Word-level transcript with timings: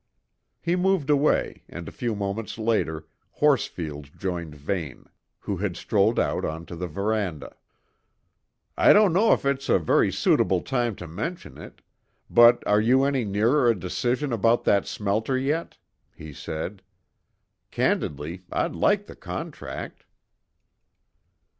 He 0.59 0.75
moved 0.75 1.11
away, 1.11 1.61
and 1.69 1.87
a 1.87 1.91
few 1.91 2.15
moments 2.15 2.57
later 2.57 3.05
Horsfield 3.33 4.17
joined 4.17 4.55
Vane, 4.55 5.05
who 5.37 5.57
had 5.57 5.77
strolled 5.77 6.19
out 6.19 6.43
on 6.43 6.65
to 6.65 6.75
the 6.75 6.87
verandah. 6.87 7.55
"I 8.75 8.93
don't 8.93 9.13
know 9.13 9.31
if 9.33 9.45
it's 9.45 9.69
a 9.69 9.77
very 9.77 10.11
suitable 10.11 10.61
time 10.61 10.95
to 10.95 11.07
mention 11.07 11.59
it, 11.59 11.83
but 12.31 12.65
are 12.67 12.81
you 12.81 13.03
any 13.03 13.23
nearer 13.25 13.69
a 13.69 13.79
decision 13.79 14.33
about 14.33 14.63
that 14.63 14.87
smelter 14.87 15.37
yet?" 15.37 15.77
he 16.15 16.33
said. 16.33 16.81
"Candidly, 17.69 18.41
I'd 18.51 18.73
like 18.73 19.05
the 19.05 19.15
contract." 19.15 20.07